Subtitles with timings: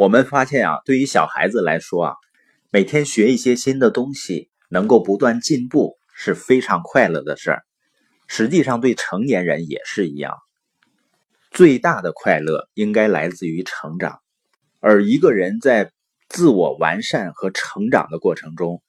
[0.00, 2.14] 我们发现啊，对于小孩子来说啊，
[2.70, 7.64] 每天学一些新的东西，能够不断进步，是非常快乐的事儿。
[8.26, 10.38] 实际上，对成年人也是一样。
[11.50, 14.20] 最大的快乐应该来自于成长，
[14.78, 15.92] 而一个人在
[16.30, 18.82] 自我完善和成长的过程中，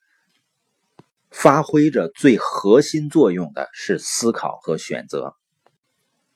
[1.30, 5.34] 发挥着最核心作用的是思考和选择。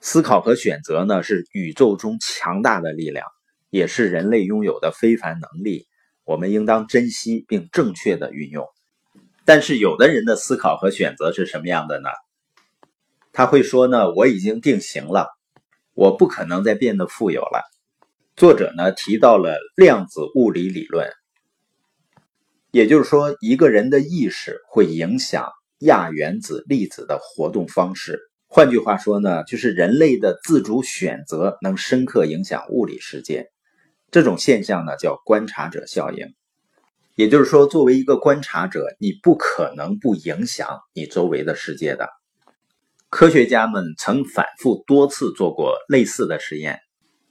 [0.00, 3.26] 思考和选择呢，是宇宙中强大的力量，
[3.70, 5.86] 也是人类拥有的非凡能力。
[6.24, 8.66] 我们应当珍惜并正确的运用。
[9.44, 12.08] 但是，有的人的思考和选择是什么样的呢？
[13.32, 15.28] 他会说呢：“我已经定型了。”
[15.94, 17.62] 我不可能再变得富有了。
[18.34, 21.10] 作者呢提到了量子物理理论，
[22.70, 28.20] 也就是说，一个人的意识会影响亚原子粒子的活动方式。
[28.46, 33.50] 换句话说呢，就是人类的自主选择能深刻影响物理世界。
[34.10, 36.34] 这种现象呢叫观察者效应。
[37.14, 42.10] 也就是说，作为一个观察者，你不可能不影响你周围的世界的。
[43.08, 46.80] 科学家们曾反复多次做过类似的实验。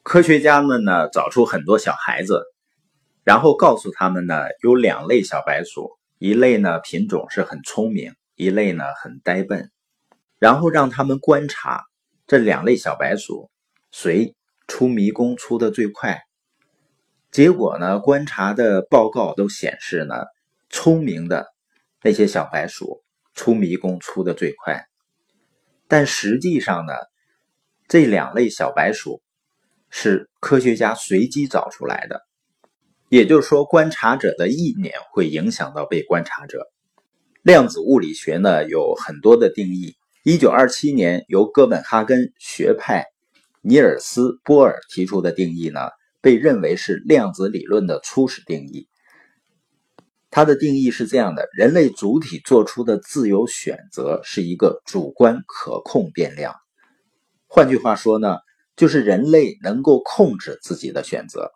[0.01, 2.41] 科学家们呢找出很多小孩子，
[3.23, 9.69] 然后告诉他们呢有两类小白鼠，一类呢品种是很聪明，一类呢很呆笨。
[10.39, 11.83] 然后让他们观察
[12.25, 13.49] 这两类小白鼠
[13.91, 14.35] 谁
[14.67, 16.21] 出迷宫出的最快。
[17.35, 20.15] 结果呢观察的报告都显示呢
[20.69, 21.47] 聪明的
[22.01, 24.85] 那些小白鼠出迷宫出的最快。
[25.89, 26.93] 但实际上呢，
[27.89, 29.21] 这两类小白鼠
[29.89, 32.21] 是科学家随机找出来的，
[33.09, 36.65] 也就是说，观察者的意念会影响到被观察者。
[37.41, 39.97] 量子物理学呢有很多的定义。
[40.23, 43.03] 一九二七年由哥本哈根学派
[43.61, 45.81] 尼尔斯·波尔提出的定义呢，
[46.25, 48.89] 被认为是量子理论的初始定义。
[50.31, 56.55] 它的定义是这样的：人类主体做出的自由选择是一个主观可控变量。
[57.45, 58.37] 换句话说呢，
[58.75, 61.51] 就是人类能够控制自己的选择。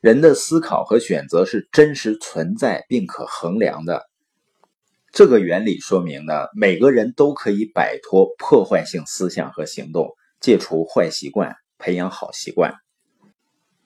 [0.00, 4.02] 人的思考和选择是真实存在并可衡量的。
[5.12, 10.08] 这个原理说明呢，每个人都可以摆脱破坏性思想和行动，
[10.40, 12.74] 戒除坏习惯，培养好习惯。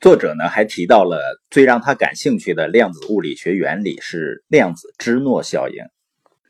[0.02, 5.84] 作者呢还提到了最让他感兴趣的量子物理学原理是量子芝诺效应。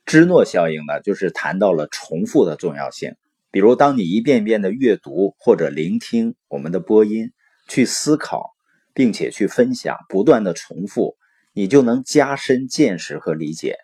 [0.06, 3.14] 芝诺效应呢，就是谈到了重复的重要性。
[3.50, 7.32] 比如，当你一遍遍的阅读或者聆听我们的播音，
[7.68, 8.54] 去思考，
[8.94, 11.18] 并且去分享，不断的重复，
[11.52, 13.76] 你就能加深见识和理解，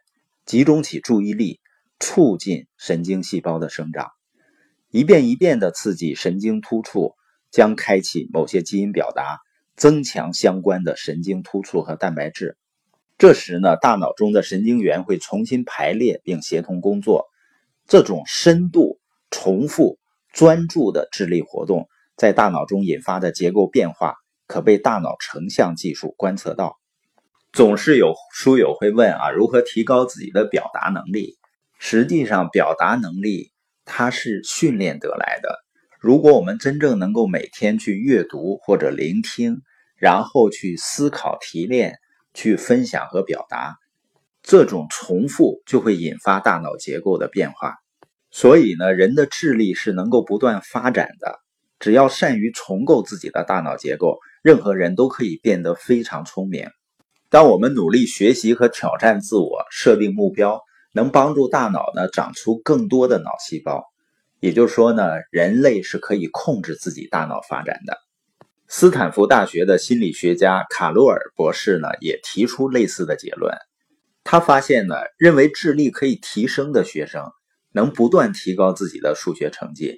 [0.47, 1.61] 集中起注意力，
[2.01, 4.09] 促进神经细胞的生长。
[4.91, 7.13] 一遍一遍的刺激神经突触，
[7.51, 9.41] 将开启某些基因表达。
[9.79, 12.59] 增强相关的神经突触和蛋白质，
[13.17, 17.27] 这时呢，大脑中的神经元会重新排列并协同工作。
[17.87, 18.99] 这种深度、
[19.31, 19.99] 重复、
[20.33, 26.77] 专注的智力活动，在大脑中引发的结构变化，可被大脑成像技术观测到。
[27.53, 31.39] 总是有书友会问啊，如何提高自己的表达能力？
[31.79, 33.53] 实际上，表达能力
[33.85, 35.65] 它是训练得来的。
[36.01, 39.63] 如果我们真正能够每天去阅读或者聆听，
[39.97, 41.99] 然后去思考、提炼、
[42.35, 43.77] 去分享和表达，
[44.45, 47.75] 这种重复就会引发大脑结构的变化。
[48.31, 51.41] 所以呢，人的智力是能够不断发展的。
[51.81, 56.69] 只要善于重构自己的大脑结构，任何人都可以变得非常聪明。
[57.29, 60.61] 当我们努力学习和挑战自我，设定目标，
[60.93, 63.85] 能帮助大脑呢长出更多的脑细胞。
[64.41, 67.99] 也就是说呢，人类是可以控制自己大脑发展的。
[68.69, 73.57] 斯坦福大学的心理学家卡罗尔博士呢，也提出类似的结论。
[74.25, 77.25] 他发现呢，认为智力可以提升的学生，
[77.73, 79.95] 能不断提高自己的数学成绩；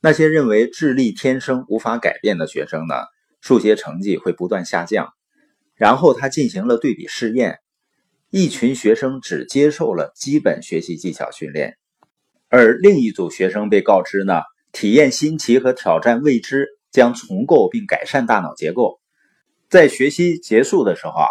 [0.00, 2.94] 那些认为智力天生无法改变的学生呢，
[3.40, 5.08] 数学成绩会不断下降。
[5.74, 7.60] 然后他进行了对比试验，
[8.30, 11.78] 一群学生只接受了基本学习技巧训练，
[12.52, 16.68] 而另一组学生被告知呢，体验新奇和挑战未知。
[16.92, 19.00] 将重构并改善大脑结构。
[19.70, 21.26] 在学习结束的时候啊，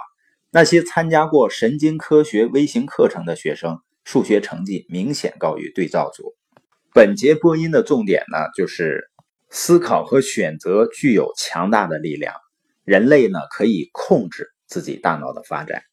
[0.50, 6.34] 那些参加过神经科学微型课程的学生，数学成绩明显高于对照组。
[6.96, 9.12] 本节播音的重点呢，就是
[9.52, 12.34] 思考和选择具有强大的力量，
[12.84, 15.84] 人类呢可以控制自己大脑的发展。